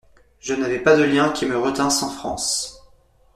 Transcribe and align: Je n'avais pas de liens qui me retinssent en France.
Je 0.39 0.55
n'avais 0.55 0.79
pas 0.79 0.97
de 0.97 1.03
liens 1.03 1.29
qui 1.29 1.45
me 1.45 1.55
retinssent 1.55 2.01
en 2.01 2.09
France. 2.09 2.81